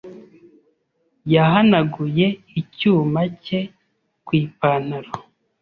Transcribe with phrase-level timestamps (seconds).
[1.33, 2.25] yahanaguye
[2.59, 3.59] icyuma cye
[4.25, 5.11] ku ipantaro.